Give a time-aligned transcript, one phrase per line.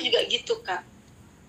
[0.00, 0.82] juga gitu kak.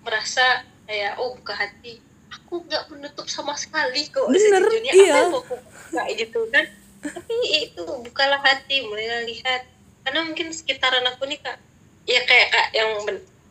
[0.04, 1.98] Merasa kayak oh buka hati.
[2.32, 5.12] Aku nggak menutup sama sekali kok Bener, sejujurnya iya.
[5.12, 6.64] apa yang mau buka gitu kan.
[7.02, 7.36] Tapi
[7.68, 9.68] itu bukalah hati mulai lihat.
[10.02, 11.58] Karena mungkin sekitaran aku nih kak
[12.02, 12.90] ya kayak kak yang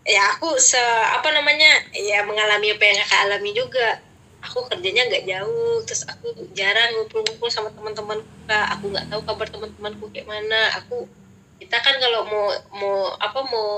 [0.04, 0.82] ya aku se
[1.16, 4.02] apa namanya ya mengalami apa yang kakak alami juga.
[4.42, 8.68] Aku kerjanya nggak jauh terus aku jarang ngumpul-ngumpul sama teman-teman kak.
[8.78, 10.82] Aku nggak tahu kabar teman-temanku kayak mana.
[10.82, 11.06] Aku
[11.62, 13.70] kita kan kalau mau mau apa mau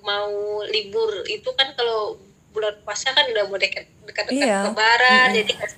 [0.00, 0.30] mau
[0.66, 2.18] libur itu kan kalau
[2.50, 4.58] bulan puasa kan udah mau dekat dekat dekat Iya.
[4.66, 5.38] lebaran Mm-mm.
[5.38, 5.70] jadi kan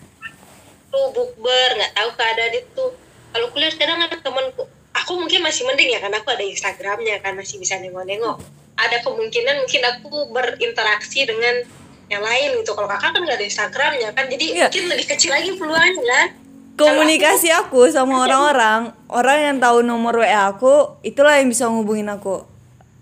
[0.86, 2.84] tuh bukber nggak tahu keadaan itu
[3.30, 7.36] kalau kuliah sekarang ada temanku aku mungkin masih mending ya karena aku ada Instagramnya kan
[7.36, 8.40] masih bisa nengok-nengok
[8.76, 11.64] ada kemungkinan mungkin aku berinteraksi dengan
[12.06, 14.66] yang lain gitu kalau kakak kan nggak ada Instagramnya kan jadi Iya.
[14.66, 16.28] mungkin lebih kecil lagi peluangnya kan
[16.76, 22.44] komunikasi aku sama orang-orang orang yang tahu nomor WA aku itulah yang bisa ngubungin aku.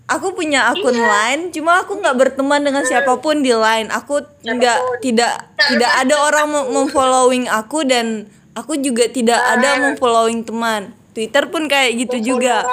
[0.05, 5.01] Aku punya akun line cuma aku nggak berteman dengan siapa pun di line aku nggak
[5.01, 10.93] tidak tidak ada orang mem- memfollowing aku dan aku juga tidak ada memfollowing teman.
[11.15, 12.67] Twitter pun kayak gitu juga.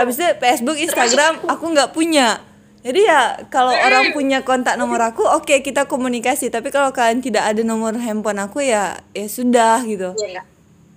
[0.00, 2.42] habis itu Facebook Instagram aku nggak punya
[2.88, 3.20] jadi ya
[3.52, 6.48] kalau orang punya kontak nomor aku oke kita komunikasi.
[6.48, 10.16] Tapi kalau kalian tidak ada nomor handphone aku ya ya sudah gitu.
[10.16, 10.40] Ya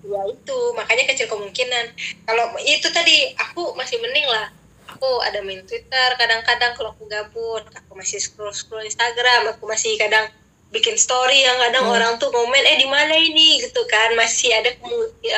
[0.07, 1.91] ya itu makanya kecil kemungkinan.
[2.23, 4.47] Kalau itu tadi aku masih mending lah.
[4.87, 9.99] Aku ada main Twitter kadang-kadang kalau aku gabut aku masih scroll scroll Instagram aku masih
[9.99, 10.31] kadang
[10.71, 13.67] bikin story yang kadang orang tuh komen eh di mana ini?
[13.67, 14.71] Gitu kan masih ada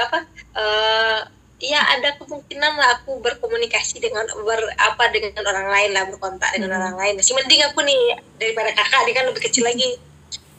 [0.06, 0.20] apa
[0.54, 1.20] eh
[1.64, 6.76] ya ada kemungkinan lah aku berkomunikasi dengan ber apa dengan orang lain lah berkontak dengan
[6.76, 7.14] orang lain.
[7.16, 9.96] Masih mending aku nih daripada kakak dia kan lebih kecil lagi.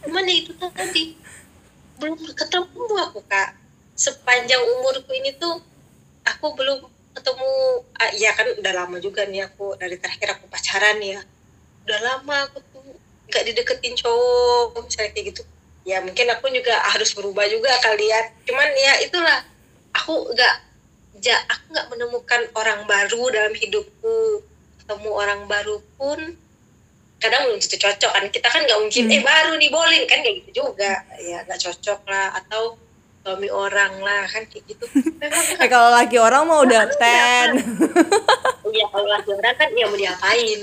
[0.00, 1.12] Cuman ya itu tadi
[2.00, 3.52] belum ketemu aku kak.
[3.92, 5.61] Sepanjang umurku ini tuh
[6.24, 7.52] aku belum ketemu
[8.00, 11.20] ah, ya kan udah lama juga nih aku dari terakhir aku pacaran ya.
[11.84, 12.80] Udah lama aku tuh
[13.28, 15.45] nggak dideketin cowok misalnya kayak gitu.
[15.84, 18.33] Ya mungkin aku juga harus berubah juga kali ya.
[18.48, 19.45] Cuman ya itulah
[19.92, 20.73] aku nggak
[21.20, 24.42] ja aku nggak menemukan orang baru dalam hidupku.
[24.85, 26.19] Ketemu orang baru pun
[27.23, 28.25] kadang belum tentu cocok kan.
[28.30, 30.01] Kita kan nggak mungkin eh baru nih boleh.
[30.11, 31.05] Kan kayak gitu juga.
[31.20, 32.36] Ya nggak cocok lah.
[32.41, 32.79] Atau
[33.25, 34.85] suami orang lah kan kayak gitu.
[35.17, 37.48] Memang eh kalau laki orang mau udah ten.
[38.75, 40.61] Ya kalau laki orang kan ya mau diapain?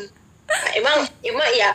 [0.52, 1.70] Nah, emang emang ya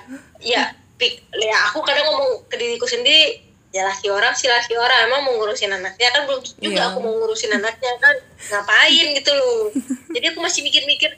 [0.45, 0.63] ya
[1.01, 5.07] pik ya aku kadang ngomong ke diriku sendiri ya laki orang sih laki orang.
[5.07, 6.09] Emang mau ngurusin anaknya.
[6.11, 6.89] Kan belum juga Iya.
[6.89, 8.17] aku mau ngurusin anaknya kan.
[8.47, 9.69] Ngapain gitu loh.
[10.11, 11.11] Jadi aku masih mikir-mikir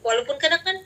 [0.00, 0.76] walaupun kadang kan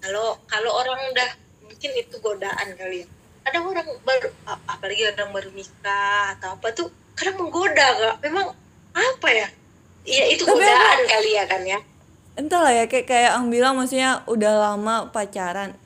[0.00, 1.28] kalau kalau orang udah
[1.62, 3.06] mungkin itu godaan kali ya.
[3.44, 8.52] Ada orang baru ap- apalagi orang baru nikah atau apa tuh kadang menggoda gak memang
[8.90, 9.48] apa ya?
[10.02, 11.78] Ya itu Tapi godaan kali ya kan ya.
[12.34, 15.76] Entahlah ya kayak kayak ang bilang maksudnya udah lama pacaran.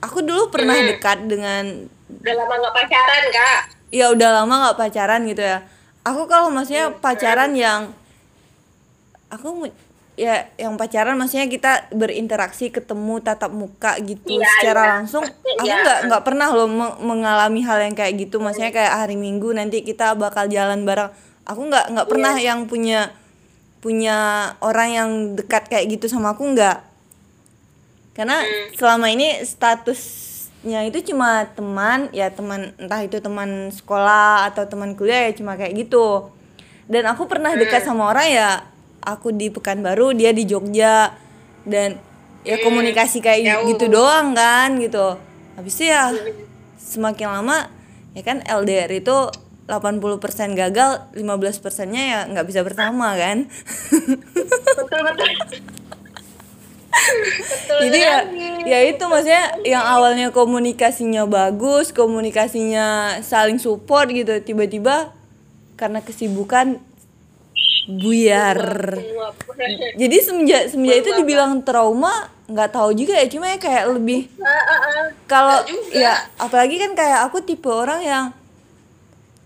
[0.00, 0.88] Aku dulu pernah Hmm.
[0.88, 1.64] dekat dengan
[2.12, 3.60] udah lama nggak pacaran kak
[3.90, 5.58] ya udah lama nggak pacaran gitu ya
[6.00, 7.92] aku kalau maksudnya pacaran yang
[9.28, 9.70] aku
[10.14, 14.90] ya yang pacaran maksudnya kita berinteraksi ketemu tatap muka gitu Iya, secara iya.
[14.98, 15.80] langsung aku iya.
[15.80, 19.80] nggak nggak pernah loh me- mengalami hal yang kayak gitu maksudnya kayak hari minggu nanti
[19.80, 21.08] kita bakal jalan bareng
[21.42, 22.52] aku nggak nggak pernah Iya.
[22.52, 23.00] yang punya
[23.80, 24.16] punya
[24.60, 26.84] orang yang dekat kayak gitu sama aku nggak
[28.12, 28.76] karena Hmm.
[28.76, 29.40] selama ini
[30.60, 35.56] statusnya itu cuma teman ya teman entah itu teman sekolah atau teman kuliah ya cuma
[35.56, 36.28] kayak gitu.
[36.84, 38.48] Dan aku pernah dekat sama orang ya
[39.00, 41.16] aku di Pekanbaru dia di Jogja.
[41.64, 41.96] Dan
[42.44, 43.68] ya komunikasi kayak jauh.
[43.72, 45.16] gitu doang kan gitu.
[45.56, 46.12] Habis itu ya
[46.76, 47.72] semakin lama
[48.12, 49.16] ya kan LDR itu
[49.64, 53.48] 80% gagal 15 persennya ya nggak bisa bersama kan.
[54.76, 55.79] Betul betul
[56.90, 58.16] betul jadi ya
[58.66, 65.14] ya itu maksudnya yang awalnya komunikasinya bagus komunikasinya saling support gitu tiba-tiba
[65.78, 66.76] karena kesibukan
[67.88, 68.60] buyar.
[70.00, 74.50] Jadi semenjak semenjak itu dibilang trauma nggak tahu juga ya cuma ya kayak lebih Ah,
[74.50, 75.06] ah, ah.
[75.30, 75.62] kalau
[75.94, 78.24] ya apalagi kan kayak aku tipe orang yang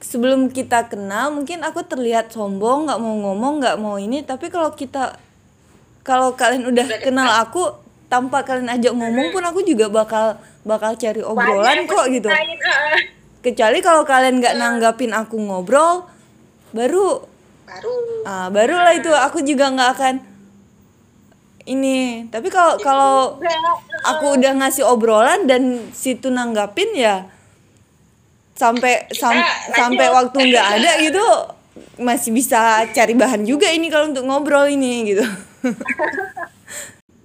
[0.01, 4.73] sebelum kita kenal mungkin aku terlihat sombong nggak mau ngomong nggak mau ini tapi kalau
[4.73, 5.21] kita
[6.05, 7.65] kalau kalian udah Udah kenal aku
[8.07, 12.29] tanpa kalian ajak ngomong pun aku juga bakal bakal cari obrolan Banyak kok gitu.
[13.41, 16.05] kecuali kalau kalian nggak nanggapin aku ngobrol
[16.71, 17.25] baru
[17.65, 17.93] baru.
[18.25, 20.15] ah barulah itu aku juga nggak akan
[21.65, 22.29] ini.
[22.29, 23.17] Tapi kalau kalau
[24.05, 27.25] aku udah ngasih obrolan dan situ nanggapin ya
[28.55, 29.43] sampai sam-
[29.73, 31.25] sampai waktu nggak ada gitu
[31.99, 35.25] masih bisa cari bahan juga ini kalau untuk ngobrol ini gitu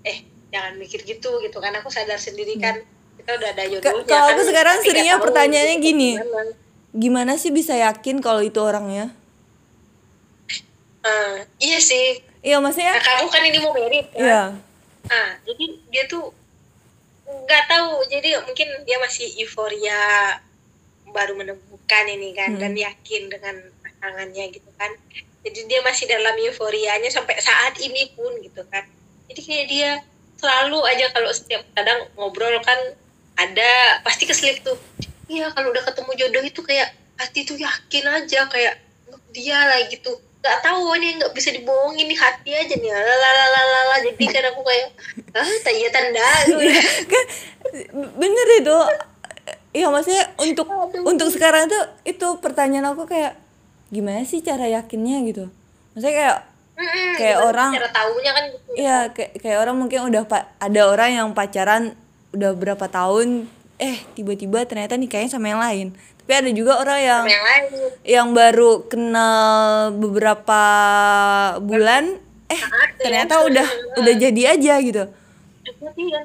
[0.10, 0.18] eh
[0.50, 1.58] jangan mikir gitu gitu.
[1.60, 2.80] Kan aku sadar sendiri kan
[3.20, 6.12] kita udah ada jodohnya kalau kan, aku sekarang seringnya pertanyaannya itu gini.
[6.18, 6.52] gimana.
[6.90, 9.14] gimana sih bisa yakin kalau itu orangnya?
[11.06, 12.26] Ah, iya sih.
[12.40, 14.20] Iya maksudnya nah, kamu kan ini mau merit kan.
[14.20, 14.44] Iya.
[15.12, 16.32] Ah jadi dia tuh
[17.28, 17.92] nggak tahu.
[18.10, 20.00] Jadi mungkin dia masih euforia
[21.10, 22.62] baru menemukan ini kan Hmm.
[22.62, 24.94] dan yakin dengan pasangannya gitu kan
[25.40, 28.84] jadi dia masih dalam euforianya sampai saat ini pun gitu kan.
[29.32, 29.90] Jadi kayak dia
[30.40, 32.80] selalu aja kalau setiap kadang ngobrol kan
[33.40, 34.76] ada pasti keselip tuh.
[35.32, 38.84] Iya kalau udah ketemu jodoh itu kayak hati tuh yakin aja kayak
[39.32, 40.20] dia lah gitu.
[40.40, 42.92] Nggak tahu ini nggak bisa dibohongin nih hati aja nih.
[42.92, 44.88] Lalalala jadi kan aku kayak
[45.36, 46.30] ah tanya tanda
[47.12, 47.26] kan
[47.94, 48.78] bener itu
[49.78, 50.66] iya maksudnya untuk
[51.06, 53.38] untuk sekarang tuh itu pertanyaan aku kayak
[53.90, 55.46] gimana sih cara yakinnya gitu
[55.92, 56.38] maksudnya kayak
[56.80, 60.24] Mm-mm, Kayak gimana orang- cara taunya kan gitu Iya, kayak kayak orang mungkin udah
[60.56, 61.92] ada orang yang pacaran
[62.30, 65.88] udah berapa tahun, eh tiba-tiba ternyata nikahnya sama yang lain.
[66.22, 67.64] Tapi ada juga orang yang sama yang lain
[68.06, 69.42] yang baru kenal
[69.92, 70.62] beberapa
[71.60, 72.16] bulan,
[72.48, 72.62] eh
[72.96, 75.04] ternyata udah udah jadi aja gitu.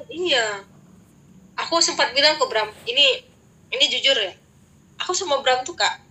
[0.07, 0.61] Iya.
[1.57, 3.27] Aku sempat bilang ke Bram, ini
[3.69, 4.31] ini jujur ya.
[5.01, 6.04] Aku sama Bram tuh kak,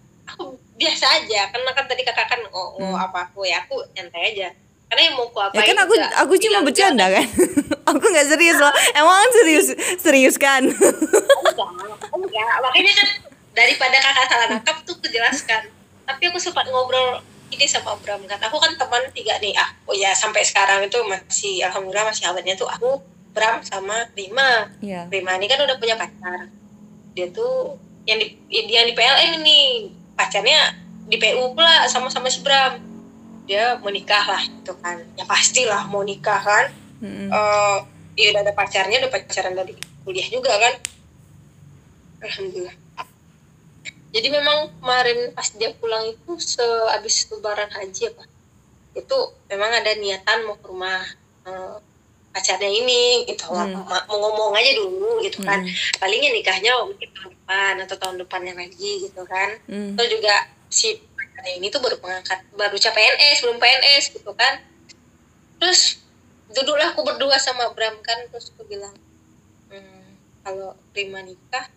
[0.75, 1.41] biasa aja.
[1.51, 4.49] Karena kan tadi kakak kan oh, oh, apa aku ya aku nyantai aja.
[4.91, 5.59] Karena yang mau aku Hmm.
[5.59, 7.27] Ya kan aku juga aku cuma bercanda kan.
[7.91, 8.75] aku nggak serius loh.
[8.95, 9.67] Emang serius
[9.99, 10.63] serius kan?
[10.65, 11.71] enggak,
[12.15, 12.55] enggak.
[12.63, 13.09] Makanya kan
[13.55, 15.71] daripada kakak salah nangkap tuh kujelaskan.
[16.05, 17.23] Tapi aku sempat ngobrol
[17.55, 18.39] ini sama Bram kan.
[18.51, 19.55] Aku kan teman tiga nih.
[19.57, 23.01] Ah, oh ya sampai sekarang itu masih alhamdulillah masih awetnya tuh aku
[23.35, 24.71] Bram sama Rima.
[24.79, 25.11] Iya.
[25.11, 26.51] Rima ini kan udah punya pacar.
[27.19, 29.61] Dia tuh yang di yang di PLN ini
[30.15, 30.75] pacarnya
[31.05, 32.81] di PU pula sama-sama si Bram.
[33.45, 35.05] Dia mau nikah lah gitu kan.
[35.15, 36.73] Ya pastilah mau nikah kan.
[37.05, 37.29] Mm-mm.
[37.29, 37.79] Eh,
[38.17, 39.77] ya udah ada pacarnya, udah pacaran dari
[40.07, 40.75] kuliah juga kan.
[42.25, 42.77] Alhamdulillah.
[44.15, 48.25] Jadi memang kemarin pas dia pulang itu sehabis lebaran haji apa?
[48.95, 51.03] Itu memang ada niatan mau ke rumah
[51.45, 51.77] eh,
[52.35, 53.47] pacarnya ini gitu.
[53.47, 53.79] Hmm.
[53.87, 55.63] mau, ngomong aja dulu gitu kan.
[55.63, 55.71] Mm.
[56.03, 59.55] palingnya nikahnya mungkin tahun depan atau tahun depannya lagi gitu kan.
[59.71, 59.95] Mm.
[59.95, 64.59] atau juga si pacarnya ini tuh baru pengangkat baru cap PNS belum PNS gitu kan.
[65.63, 66.03] Terus
[66.51, 68.99] duduklah aku berdua sama Bram kan terus aku bilang
[69.71, 71.71] "Hmm, kalau Rima nikah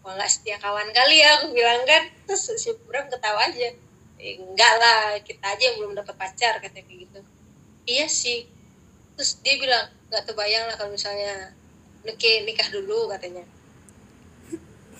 [0.00, 1.44] malah setia kawan kali ya?
[1.44, 2.08] Aku bilang kan.
[2.24, 3.68] Terus si Bram ketawa aja.
[4.16, 7.20] "Eh, enggak lah kita aja yang belum dapat pacar katanya kayak gitu.
[7.84, 8.53] Iya sih
[9.14, 11.54] terus dia bilang nggak terbayang lah kalau misalnya
[12.04, 13.44] nikah nikah dulu katanya.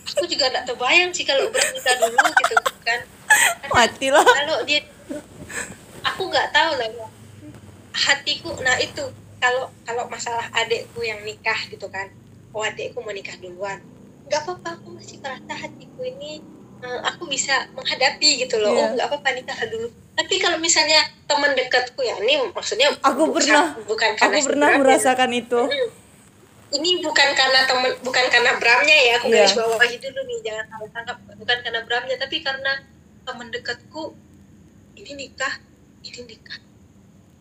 [0.05, 3.01] Aku juga nggak terbayang sih kalau Bram nikah dulu gitu kan.
[3.71, 4.25] Mati lah.
[4.25, 4.81] kalau dia
[6.07, 7.09] aku nggak tahu lah ya.
[7.95, 9.05] Hatiku nah itu
[9.39, 12.11] kalau kalau masalah adekku yang nikah gitu kan.
[12.55, 13.83] Oh adekku mau nikah duluan.
[14.31, 16.41] Nggak apa-apa aku masih merasa hatiku ini
[16.81, 18.81] eh, aku bisa menghadapi gitu loh Iya.
[18.81, 23.35] oh nggak apa-apa nikah dulu tapi kalau misalnya teman dekatku ya ini maksudnya Aku bukan-
[23.37, 24.81] pernah bukan aku karena pernah si Bram ya.
[24.81, 25.61] merasakan itu.
[26.71, 29.37] Ini bukan karena temen bukan karena Bramnya ya aku Iya.
[29.41, 32.73] garis bawahi dulu nih jangan salah tangkap bukan karena Bramnya tapi karena
[33.23, 34.03] teman dekatku
[34.95, 35.55] ini nikah
[36.03, 36.59] ini nikah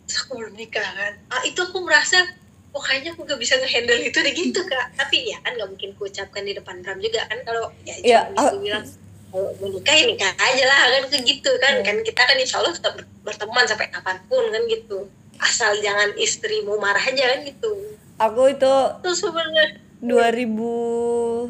[0.03, 2.21] Terus aku belum nikah kan ah, itu aku merasa
[2.69, 5.89] oh kayaknya aku gak bisa ngehandle itu deh gitu kak tapi ya kan gak mungkin
[5.93, 8.85] ku ucapkan di depan Bram juga kan kalau ya cuma ah- aku bilang
[9.33, 11.81] kalau mau nikah ya nikah aja lah kan kayak gitu kan.
[11.81, 15.09] Kan kita kan insya Allah tetap ber- berteman sampai kapan pun kan gitu.
[15.41, 17.97] Asal jangan istrimu marah aja kan gitu.
[18.21, 19.81] Aku itu terus sebenarnya?
[20.05, 21.49] 2018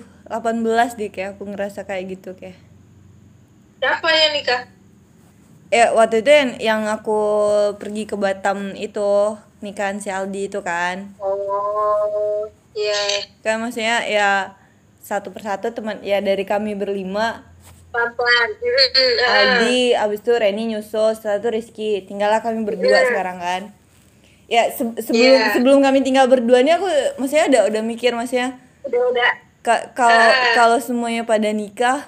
[0.95, 2.55] deh kayak aku ngerasa kayak gitu kayak.
[3.83, 4.61] siapa yang nikah?
[5.67, 7.19] Ya waktu itu yang, yang aku
[7.75, 11.11] pergi ke Batam itu nikahan si Aldi itu kan.
[11.19, 13.27] oh iya.
[13.43, 14.55] Kan maksudnya ya
[15.03, 17.43] satu persatu teman ya dari kami berlima
[17.93, 18.49] pelan pelan
[19.21, 21.91] Aldi abis itu Reni nyusul setelah itu Rizky.
[22.03, 23.61] Tinggallah kami berdua sekarang kan?
[24.49, 25.53] Ya se- sebelum Iya.
[25.53, 29.31] sebelum kami tinggal berdua ini aku maksudnya udah udah mikir maksudnya udah udah.
[29.61, 32.03] Ka- kalau kalau semuanya pada nikah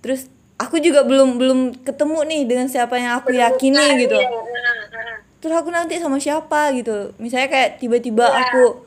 [0.00, 4.16] terus aku juga belum belum ketemu nih dengan siapa yang aku yakini gitu.
[4.16, 5.18] Iya, ah.
[5.38, 7.12] terus aku nanti sama siapa gitu.
[7.18, 8.80] Misalnya kayak tiba-tiba aku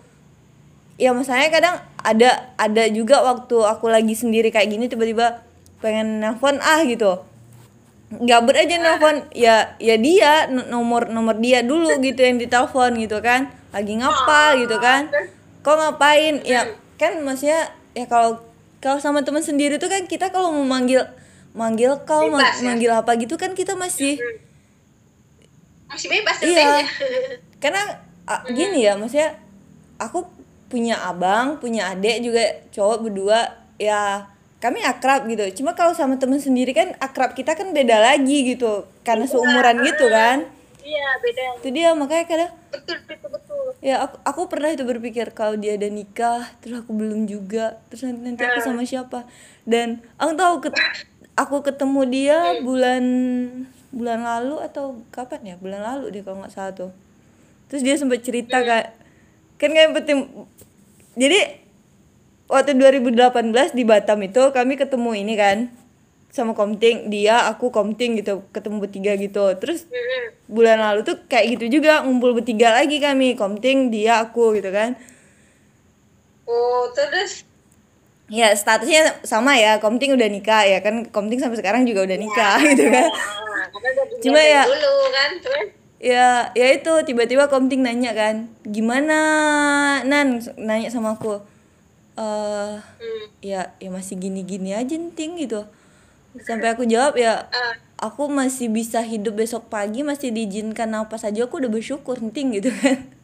[0.98, 5.46] ya masalahnya kadang ada ada juga waktu aku lagi sendiri kayak gini tiba-tiba
[5.78, 7.22] pengen nelfon ah gitu.
[8.10, 9.28] Gabut aja nelfon.
[9.32, 13.48] Ya ya dia nomor nomor dia dulu gitu yang ditelepon gitu kan.
[13.70, 15.12] Lagi ngapa gitu kan.
[15.60, 16.40] Kok ngapain?
[16.44, 16.66] Ya
[16.96, 18.42] kan maksudnya ya kalau
[18.78, 21.02] kalau sama teman sendiri tuh kan kita kalau mau manggil
[21.52, 22.62] manggil kau ma- ya?
[22.64, 24.22] manggil apa gitu kan kita masih
[25.88, 26.86] masih bebas Iya.
[27.64, 27.82] karena
[28.24, 29.34] ah, gini ya maksudnya
[29.98, 30.30] aku
[30.68, 33.40] punya abang punya adik juga cowok berdua
[33.78, 35.62] ya kami akrab gitu.
[35.62, 38.86] Cuma kalau sama temen sendiri kan akrab kita kan beda lagi gitu.
[39.06, 40.46] Karena seumuran gitu kan.
[40.88, 41.60] iya beda.
[41.60, 43.66] Itu dia makanya kadang betul betul betul.
[43.84, 48.08] Ya aku, aku pernah itu berpikir kalau dia ada nikah terus aku belum juga terus
[48.08, 49.28] nanti, nanti aku sama siapa.
[49.68, 53.04] Dan aku tahu ket- aku ketemu dia bulan
[53.92, 55.56] bulan lalu atau kapan ya?
[55.60, 56.92] Bulan lalu dia kalau nggak salah tuh.
[57.68, 58.96] Terus dia sempat cerita kak
[59.60, 60.48] kan kayak penting.
[61.20, 61.67] Jadi
[62.48, 65.58] waktu 2018 di Batam itu kami ketemu ini kan
[66.28, 69.44] sama Komting dia aku Komting gitu ketemu bertiga gitu.
[69.58, 69.88] Terus
[70.46, 74.94] bulan lalu tuh kayak gitu juga ngumpul bertiga lagi kami Komting dia aku gitu kan.
[76.46, 77.44] Oh terus?
[78.28, 82.60] Ya statusnya sama ya Komting udah nikah ya kan Komting sampai sekarang juga udah nikah
[82.70, 83.08] gitu kan.
[83.68, 85.68] karena udah Cuma ya- dulu kan terus?
[85.98, 89.18] Ya ya itu tiba-tiba Komting nanya kan gimana
[90.06, 90.40] Nan?
[90.56, 91.42] Nanya sama aku
[92.18, 93.26] eh hmm.
[93.46, 95.64] ya ya masih gini-gini aja ting gitu.
[96.42, 101.46] Sampai aku jawab ya ah, aku masih bisa hidup besok pagi masih diizinkan apa saja
[101.46, 103.06] aku udah bersyukur ting gitu kan.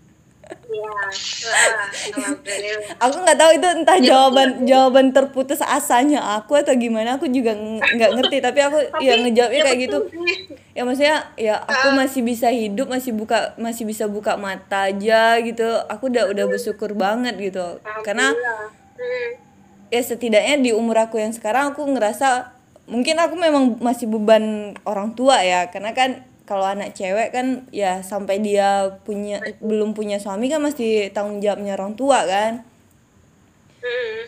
[2.13, 2.97] Alhamdulillah.
[3.00, 7.79] Aku nggak tahu itu entah jawaban jawaban terputus asanya aku atau gimana aku juga ng-
[7.79, 8.38] nggak ngerti.
[8.43, 9.97] Tapi aku ya ngejawabnya ya kayak gitu.
[10.03, 10.38] betul sih.
[10.73, 15.67] ya maksudnya ya aku masih bisa hidup masih buka masih bisa buka mata aja gitu.
[15.88, 17.79] Aku udah udah bersyukur banget gitu.
[18.03, 18.33] Karena.
[19.03, 19.29] Hmm.
[19.91, 22.55] ya setidaknya di umur aku yang sekarang aku ngerasa
[22.88, 28.00] mungkin aku memang masih beban orang tua ya karena kan kalau anak cewek kan ya
[28.03, 32.63] sampai dia punya belum punya suami kan masih tanggung jawabnya orang tua kan
[33.83, 34.19] Hmm.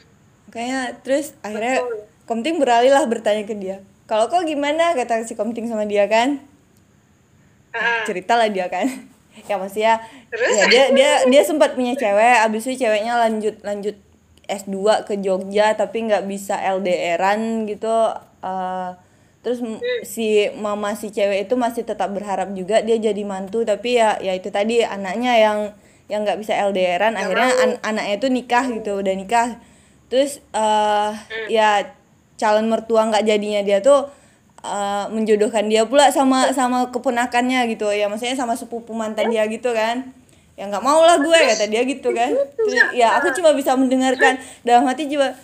[0.51, 1.79] Kayaknya terus akhirnya
[2.25, 3.85] Komting beralih lah bertanya ke dia.
[4.09, 6.41] Kalau kau gimana kata si Komting sama dia kan?
[7.69, 8.89] Ah, Cerita lah dia kan.
[9.49, 10.01] ya maksudnya
[10.33, 10.57] Terus?
[10.57, 13.95] ya dia dia dia sempat punya cewek, abis itu ceweknya lanjut lanjut
[14.47, 17.91] S2 ke Jogja tapi nggak bisa LDRan gitu.
[18.39, 18.89] Eh,
[19.41, 23.93] terus m- si mama si cewek itu masih tetap berharap juga dia jadi mantu tapi
[23.95, 25.59] ya ya itu tadi anaknya yang
[26.05, 29.47] yang nggak bisa LDRan akhirnya an- anaknya itu nikah gitu udah nikah.
[30.05, 31.11] Terus eh
[31.47, 31.85] ya
[32.35, 34.09] calon mertua nggak jadinya dia tuh
[34.61, 39.69] eh, menjodohkan dia pula sama sama keponakannya gitu ya maksudnya sama sepupu mantan dia gitu
[39.71, 40.09] kan
[40.55, 42.31] ya nggak mau lah gue kata dia gitu kan.
[42.57, 44.39] Terus ya aku cuma bisa mendengarkan.
[44.63, 45.35] Dalam hati coba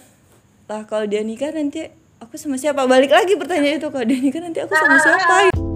[0.71, 1.91] lah kalau dia nikah nanti
[2.23, 2.87] aku sama siapa?
[2.87, 5.70] Balik lagi pertanyaan itu kalau dia nikah nanti aku sama siapa